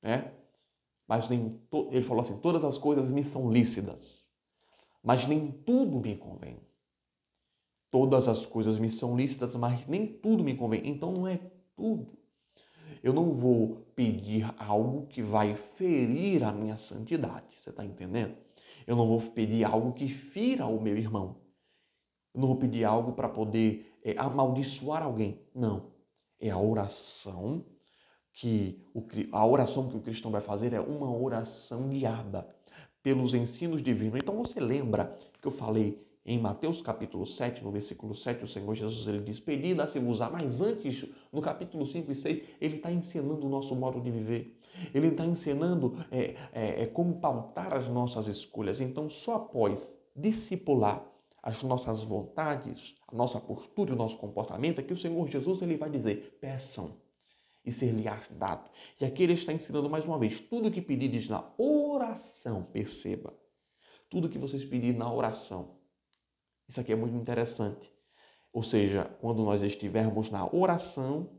né? 0.01 0.31
Mas 1.07 1.29
nem 1.29 1.59
ele 1.91 2.03
falou 2.03 2.21
assim: 2.21 2.39
todas 2.39 2.63
as 2.63 2.77
coisas 2.77 3.09
me 3.09 3.23
são 3.23 3.51
lícitas, 3.51 4.31
mas 5.01 5.25
nem 5.25 5.51
tudo 5.51 5.99
me 5.99 6.17
convém. 6.17 6.59
Todas 7.89 8.27
as 8.27 8.45
coisas 8.45 8.77
me 8.77 8.89
são 8.89 9.15
lícitas, 9.15 9.55
mas 9.55 9.87
nem 9.87 10.05
tudo 10.05 10.43
me 10.43 10.55
convém. 10.55 10.81
Então 10.85 11.11
não 11.11 11.27
é 11.27 11.39
tudo. 11.75 12.17
Eu 13.07 13.13
não 13.13 13.31
vou 13.31 13.87
pedir 13.95 14.53
algo 14.59 15.07
que 15.07 15.21
vai 15.21 15.55
ferir 15.55 16.43
a 16.43 16.51
minha 16.51 16.75
santidade. 16.75 17.57
Você 17.57 17.69
está 17.69 17.85
entendendo? 17.85 18.35
Eu 18.85 18.97
não 18.97 19.07
vou 19.07 19.21
pedir 19.21 19.63
algo 19.63 19.93
que 19.93 20.09
fira 20.09 20.65
o 20.65 20.81
meu 20.81 20.97
irmão. 20.97 21.37
Eu 22.33 22.41
não 22.41 22.49
vou 22.49 22.57
pedir 22.57 22.83
algo 22.83 23.13
para 23.13 23.29
poder 23.29 23.97
é, 24.03 24.13
amaldiçoar 24.17 25.03
alguém. 25.03 25.41
Não. 25.55 25.93
É 26.37 26.49
a 26.49 26.59
oração 26.59 27.65
que 28.33 28.83
o, 28.93 29.01
a 29.31 29.47
oração 29.47 29.87
que 29.87 29.95
o 29.95 30.01
cristão 30.01 30.29
vai 30.29 30.41
fazer 30.41 30.73
é 30.73 30.81
uma 30.81 31.09
oração 31.09 31.87
guiada 31.87 32.45
pelos 33.01 33.33
ensinos 33.33 33.81
divinos. 33.81 34.19
Então 34.21 34.35
você 34.35 34.59
lembra 34.59 35.17
que 35.41 35.47
eu 35.47 35.51
falei 35.51 36.05
em 36.27 36.37
Mateus 36.37 36.81
capítulo 36.81 37.25
7, 37.25 37.63
no 37.63 37.71
versículo 37.71 38.13
7, 38.13 38.43
o 38.43 38.47
Senhor 38.47 38.75
Jesus 38.75 39.07
ele 39.07 39.21
diz: 39.21 39.39
Pedi, 39.39 39.73
dá-se-vos 39.73 40.19
Mas 40.19 40.59
antes, 40.59 41.05
no 41.31 41.41
capítulo 41.41 41.85
5 41.85 42.11
e 42.11 42.15
6, 42.15 42.41
ele 42.59 42.75
está 42.75 42.91
ensinando 42.91 43.47
o 43.47 43.49
nosso 43.49 43.73
modo 43.77 44.01
de 44.01 44.11
viver. 44.11 44.59
Ele 44.93 45.07
está 45.07 45.25
ensinando 45.25 46.05
é, 46.11 46.35
é, 46.51 46.83
é, 46.83 46.85
como 46.85 47.21
pautar 47.21 47.73
as 47.73 47.87
nossas 47.87 48.27
escolhas. 48.27 48.81
Então, 48.81 49.09
só 49.09 49.35
após 49.35 49.97
discipular 50.13 51.01
as 51.41 51.63
nossas 51.63 52.03
vontades, 52.03 52.95
a 53.07 53.15
nossa 53.15 53.39
postura, 53.39 53.93
o 53.93 53.97
nosso 53.97 54.17
comportamento, 54.17 54.79
é 54.79 54.83
que 54.83 54.91
o 54.91 54.97
Senhor 54.97 55.25
Jesus 55.29 55.61
ele 55.61 55.77
vai 55.77 55.89
dizer: 55.89 56.37
peçam 56.41 56.97
e 57.65 57.71
ser-lhe-ás 57.71 58.29
dado. 58.37 58.69
E 58.99 59.05
aqui 59.05 59.23
ele 59.23 59.33
está 59.33 59.53
ensinando 59.53 59.89
mais 59.89 60.05
uma 60.05 60.19
vez: 60.19 60.41
tudo 60.41 60.69
que 60.69 60.81
pedires 60.81 61.29
na 61.29 61.45
oração, 61.57 62.63
perceba, 62.63 63.33
tudo 64.09 64.27
que 64.27 64.37
vocês 64.37 64.65
pedirem 64.65 64.97
na 64.97 65.09
oração, 65.09 65.76
isso 66.67 66.79
aqui 66.79 66.91
é 66.91 66.95
muito 66.95 67.15
interessante. 67.15 67.91
Ou 68.51 68.61
seja, 68.61 69.05
quando 69.21 69.43
nós 69.43 69.61
estivermos 69.61 70.29
na 70.29 70.45
oração, 70.53 71.29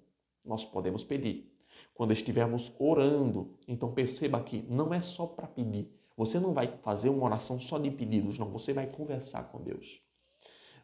nós 0.45 0.65
podemos 0.65 1.05
pedir. 1.05 1.53
Quando 1.95 2.13
estivermos 2.13 2.73
orando, 2.79 3.59
então 3.67 3.93
perceba 3.93 4.41
que 4.43 4.63
não 4.69 4.95
é 4.95 5.01
só 5.01 5.27
para 5.27 5.47
pedir. 5.47 5.93
Você 6.17 6.41
não 6.41 6.53
vai 6.53 6.79
fazer 6.83 7.11
uma 7.11 7.25
oração 7.25 7.61
só 7.61 7.79
de 7.79 7.91
pedidos, 7.91 8.39
não. 8.39 8.51
Você 8.51 8.73
vai 8.73 8.87
conversar 8.87 9.45
com 9.51 9.63
Deus. 9.63 10.01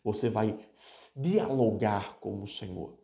Você 0.02 0.28
vai 0.28 0.58
dialogar 1.16 2.18
com 2.18 2.42
o 2.42 2.46
Senhor. 2.46 2.98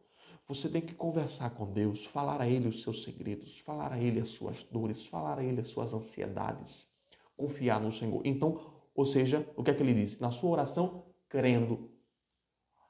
Você 0.46 0.68
tem 0.68 0.82
que 0.82 0.94
conversar 0.94 1.50
com 1.50 1.72
Deus, 1.72 2.04
falar 2.04 2.40
a 2.40 2.48
Ele 2.48 2.68
os 2.68 2.82
seus 2.82 3.04
segredos, 3.04 3.58
falar 3.60 3.92
a 3.92 3.98
Ele 4.00 4.20
as 4.20 4.30
suas 4.30 4.64
dores, 4.64 5.06
falar 5.06 5.38
a 5.38 5.44
Ele 5.44 5.60
as 5.60 5.68
suas 5.68 5.94
ansiedades, 5.94 6.88
confiar 7.36 7.80
no 7.80 7.90
Senhor. 7.90 8.20
Então, 8.24 8.60
ou 8.94 9.06
seja, 9.06 9.48
o 9.56 9.62
que 9.62 9.70
é 9.70 9.74
que 9.74 9.82
ele 9.82 9.94
diz? 9.94 10.18
Na 10.18 10.30
sua 10.30 10.50
oração, 10.50 11.04
crendo. 11.30 11.90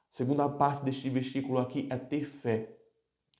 Segunda 0.09 0.49
parte 0.49 0.83
deste 0.83 1.09
versículo 1.09 1.59
aqui 1.59 1.87
é 1.89 1.95
ter 1.95 2.25
fé. 2.25 2.75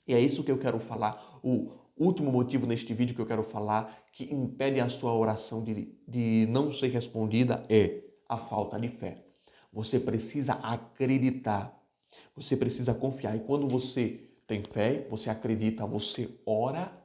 E 0.08 0.14
é 0.14 0.20
isso 0.20 0.44
que 0.44 0.52
eu 0.52 0.58
quero 0.58 0.80
falar. 0.80 1.40
O 1.44 1.74
último 1.98 2.32
motivo 2.32 2.66
neste 2.66 2.94
vídeo 2.94 3.14
que 3.14 3.22
eu 3.22 3.26
quero 3.26 3.44
falar 3.44 4.06
que 4.14 4.34
impede 4.34 4.80
a 4.80 4.88
sua 4.88 5.14
oração 5.14 5.64
de, 5.64 5.94
de 6.08 6.48
não 6.50 6.72
ser 6.72 6.88
respondida 6.88 7.62
é 7.68 8.04
a 8.30 8.38
falta 8.38 8.80
de 8.80 8.88
fé. 8.88 9.26
Você 9.74 10.00
precisa 10.00 10.54
acreditar. 10.54 11.78
Você 12.36 12.56
precisa 12.56 12.94
confiar. 12.94 13.36
E 13.36 13.42
quando 13.42 13.68
você 13.68 14.30
tem 14.48 14.64
fé, 14.64 15.08
você 15.10 15.30
acredita, 15.30 15.86
você 15.86 16.30
ora 16.46 16.98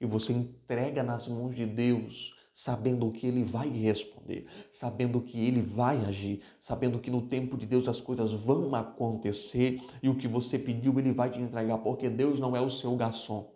e 0.00 0.06
você 0.06 0.32
entrega 0.32 1.02
nas 1.02 1.26
mãos 1.26 1.54
de 1.54 1.66
Deus 1.66 2.37
sabendo 2.58 3.08
que 3.12 3.24
Ele 3.24 3.44
vai 3.44 3.68
responder, 3.68 4.44
sabendo 4.72 5.20
que 5.20 5.38
Ele 5.38 5.60
vai 5.60 6.04
agir, 6.04 6.40
sabendo 6.58 6.98
que 6.98 7.08
no 7.08 7.22
tempo 7.22 7.56
de 7.56 7.64
Deus 7.64 7.86
as 7.86 8.00
coisas 8.00 8.32
vão 8.32 8.74
acontecer 8.74 9.80
e 10.02 10.08
o 10.08 10.16
que 10.16 10.26
você 10.26 10.58
pediu 10.58 10.98
Ele 10.98 11.12
vai 11.12 11.30
te 11.30 11.38
entregar, 11.38 11.78
porque 11.78 12.10
Deus 12.10 12.40
não 12.40 12.56
é 12.56 12.60
o 12.60 12.68
seu 12.68 12.96
garçom. 12.96 13.48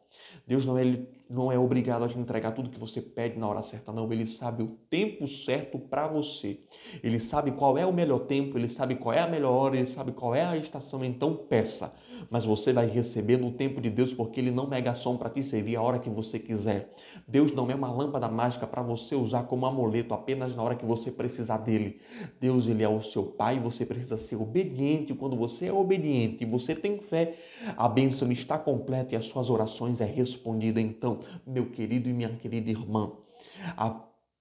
Deus 0.46 0.64
não 0.64 0.78
é, 0.78 0.84
não 1.32 1.50
é 1.50 1.58
obrigado 1.58 2.04
a 2.04 2.08
te 2.08 2.18
entregar 2.18 2.52
tudo 2.52 2.68
que 2.68 2.78
você 2.78 3.00
pede 3.00 3.38
na 3.38 3.48
hora 3.48 3.62
certa, 3.62 3.90
não. 3.90 4.12
Ele 4.12 4.26
sabe 4.26 4.62
o 4.62 4.76
tempo 4.90 5.26
certo 5.26 5.78
para 5.78 6.06
você. 6.06 6.60
Ele 7.02 7.18
sabe 7.18 7.52
qual 7.52 7.78
é 7.78 7.86
o 7.86 7.92
melhor 7.92 8.20
tempo, 8.20 8.58
ele 8.58 8.68
sabe 8.68 8.96
qual 8.96 9.14
é 9.14 9.20
a 9.20 9.26
melhor 9.26 9.52
hora, 9.52 9.76
ele 9.76 9.86
sabe 9.86 10.12
qual 10.12 10.34
é 10.34 10.44
a 10.44 10.56
estação. 10.56 11.02
Então 11.02 11.34
peça. 11.34 11.94
Mas 12.30 12.44
você 12.44 12.72
vai 12.72 12.86
receber 12.86 13.38
no 13.38 13.50
tempo 13.50 13.80
de 13.80 13.88
Deus, 13.88 14.12
porque 14.12 14.40
ele 14.40 14.50
não 14.50 14.68
é 14.72 14.94
som 14.94 15.16
para 15.16 15.30
te 15.30 15.42
servir 15.42 15.76
a 15.76 15.82
hora 15.82 15.98
que 15.98 16.10
você 16.10 16.38
quiser. 16.38 16.92
Deus 17.26 17.50
não 17.52 17.70
é 17.70 17.74
uma 17.74 17.90
lâmpada 17.90 18.28
mágica 18.28 18.66
para 18.66 18.82
você 18.82 19.14
usar 19.14 19.44
como 19.44 19.64
amuleto 19.64 20.12
apenas 20.12 20.54
na 20.54 20.62
hora 20.62 20.74
que 20.74 20.84
você 20.84 21.10
precisar 21.10 21.58
dele. 21.58 22.00
Deus, 22.38 22.66
ele 22.66 22.82
é 22.82 22.88
o 22.88 23.00
seu 23.00 23.24
pai, 23.24 23.58
você 23.58 23.86
precisa 23.86 24.18
ser 24.18 24.36
obediente. 24.36 25.14
Quando 25.14 25.36
você 25.36 25.66
é 25.66 25.72
obediente 25.72 26.44
e 26.44 26.46
você 26.46 26.74
tem 26.74 26.98
fé, 26.98 27.34
a 27.76 27.88
bênção 27.88 28.30
está 28.30 28.58
completa 28.58 29.14
e 29.14 29.16
as 29.16 29.26
suas 29.26 29.48
orações 29.48 30.00
é 30.00 30.04
respondida. 30.04 30.80
Então, 30.80 31.21
meu 31.46 31.70
querido 31.70 32.08
e 32.08 32.12
minha 32.12 32.30
querida 32.36 32.70
irmã, 32.70 33.12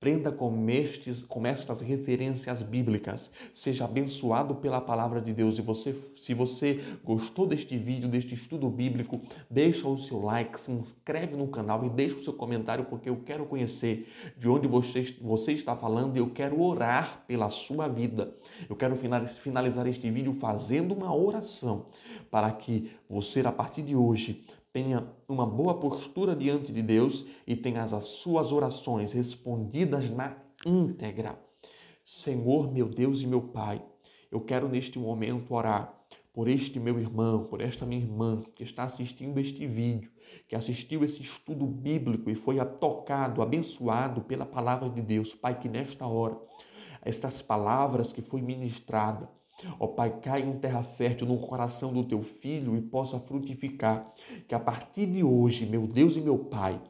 Aprenda 0.02 0.32
com, 0.32 0.68
estes, 0.68 1.22
com 1.22 1.46
estas 1.46 1.80
referências 1.80 2.64
bíblicas. 2.64 3.30
Seja 3.54 3.86
abençoado 3.86 4.56
pela 4.56 4.82
palavra 4.82 5.22
de 5.22 5.32
Deus. 5.32 5.60
E 5.60 5.62
você, 5.62 5.96
se 6.16 6.34
você 6.34 6.82
gostou 7.04 7.46
deste 7.46 7.78
vídeo, 7.78 8.10
deste 8.10 8.34
estudo 8.34 8.68
bíblico, 8.68 9.22
deixa 9.48 9.88
o 9.88 9.96
seu 9.96 10.20
like, 10.20 10.60
se 10.60 10.72
inscreve 10.72 11.36
no 11.36 11.48
canal 11.48 11.86
e 11.86 11.90
deixa 11.92 12.16
o 12.16 12.20
seu 12.20 12.34
comentário, 12.34 12.86
porque 12.86 13.10
eu 13.12 13.18
quero 13.18 13.46
conhecer 13.46 14.12
de 14.36 14.50
onde 14.50 14.68
você, 14.68 15.16
você 15.22 15.52
está 15.52 15.76
falando 15.76 16.16
e 16.16 16.20
eu 16.20 16.32
quero 16.32 16.60
orar 16.60 17.24
pela 17.28 17.50
sua 17.50 17.88
vida. 17.88 18.34
Eu 18.68 18.76
quero 18.76 18.96
finalizar 18.96 19.86
este 19.86 20.10
vídeo 20.10 20.34
fazendo 20.34 20.96
uma 20.96 21.16
oração 21.16 21.86
para 22.32 22.50
que 22.50 22.90
você, 23.08 23.42
a 23.42 23.52
partir 23.52 23.84
de 23.84 23.96
hoje, 23.96 24.44
tenha 24.74 25.08
uma 25.28 25.46
boa 25.46 25.80
postura 25.80 26.36
diante 26.36 26.72
de 26.72 26.82
Deus 26.82 27.26
e 27.46 27.56
tenha 27.56 27.84
as 27.84 28.06
suas 28.06 28.52
orações 28.52 29.12
respondidas 29.14 30.10
na 30.10 30.38
íntegra. 30.66 31.40
Senhor, 32.06 32.72
meu 32.72 32.88
Deus 32.88 33.22
e 33.22 33.28
meu 33.28 33.42
Pai, 33.42 33.84
eu 34.32 34.42
quero 34.42 34.70
neste 34.70 34.98
momento 34.98 35.54
orar 35.54 36.02
por 36.34 36.48
este 36.48 36.80
meu 36.80 36.98
irmão, 36.98 37.44
por 37.44 37.60
esta 37.60 37.86
minha 37.86 38.02
irmã 38.02 38.42
que 38.56 38.64
está 38.64 38.84
assistindo 38.84 39.38
este 39.40 39.68
vídeo, 39.68 40.10
que 40.48 40.56
assistiu 40.56 41.04
esse 41.04 41.22
estudo 41.22 41.66
bíblico 41.66 42.30
e 42.30 42.36
foi 42.36 42.64
tocado, 42.66 43.42
abençoado 43.42 44.22
pela 44.22 44.46
palavra 44.46 44.90
de 44.90 45.02
Deus. 45.02 45.34
Pai, 45.34 45.60
que 45.60 45.68
nesta 45.68 46.08
hora, 46.08 46.40
estas 47.04 47.42
palavras 47.42 48.14
que 48.14 48.22
foi 48.22 48.42
ministrada, 48.42 49.30
Ó 49.80 49.88
Pai, 49.88 50.20
cai 50.22 50.42
em 50.42 50.54
terra 50.54 50.84
fértil 50.84 51.28
no 51.28 51.38
coração 51.38 51.94
do 51.94 52.04
teu 52.04 52.22
filho 52.22 52.76
e 52.76 52.82
possa 52.82 53.20
frutificar. 53.20 54.12
Que 54.48 54.56
a 54.56 54.60
partir 54.60 55.06
de 55.06 55.24
hoje, 55.24 55.66
meu 55.66 55.88
Deus 55.88 56.16
e 56.16 56.22
meu 56.22 56.38
Pai, 56.38 56.82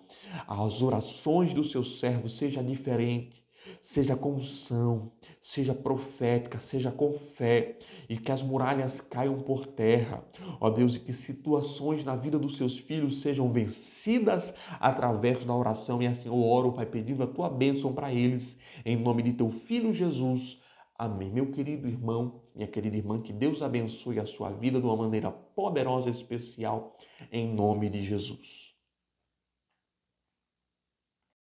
as 0.47 0.81
orações 0.81 1.53
do 1.53 1.63
seu 1.63 1.83
servo 1.83 2.29
sejam 2.29 2.63
diferentes, 2.63 3.41
seja 3.81 4.15
com 4.15 4.33
unção, 4.33 5.11
seja 5.39 5.73
profética, 5.73 6.59
seja 6.59 6.91
com 6.91 7.13
fé, 7.13 7.77
e 8.09 8.17
que 8.17 8.31
as 8.31 8.41
muralhas 8.41 8.99
caiam 8.99 9.37
por 9.37 9.65
terra. 9.65 10.23
Ó 10.59 10.69
Deus, 10.69 10.95
e 10.95 10.99
que 10.99 11.13
situações 11.13 12.03
na 12.03 12.15
vida 12.15 12.39
dos 12.39 12.57
seus 12.57 12.77
filhos 12.77 13.21
sejam 13.21 13.51
vencidas 13.51 14.53
através 14.79 15.43
da 15.45 15.55
oração. 15.55 16.01
E 16.01 16.07
assim 16.07 16.29
eu 16.29 16.43
oro, 16.43 16.73
Pai, 16.73 16.85
pedindo 16.85 17.23
a 17.23 17.27
tua 17.27 17.49
bênção 17.49 17.93
para 17.93 18.13
eles, 18.13 18.57
em 18.85 18.97
nome 18.97 19.23
de 19.23 19.33
teu 19.33 19.49
filho 19.49 19.93
Jesus. 19.93 20.59
Amém. 21.01 21.31
Meu 21.31 21.49
querido 21.49 21.87
irmão, 21.87 22.43
minha 22.53 22.67
querida 22.67 22.95
irmã, 22.95 23.19
que 23.19 23.33
Deus 23.33 23.63
abençoe 23.63 24.19
a 24.19 24.25
sua 24.27 24.51
vida 24.51 24.79
de 24.79 24.85
uma 24.85 24.95
maneira 24.95 25.31
poderosa 25.31 26.09
e 26.09 26.11
especial, 26.11 26.95
em 27.31 27.51
nome 27.51 27.89
de 27.89 28.03
Jesus. 28.03 28.70